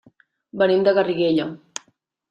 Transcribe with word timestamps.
Venim 0.61 0.87
de 0.89 0.95
Garriguella. 1.01 1.49